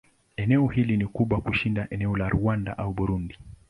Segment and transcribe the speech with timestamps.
[0.37, 3.37] Eneo hili ni kubwa kushinda eneo la Rwanda au Burundi.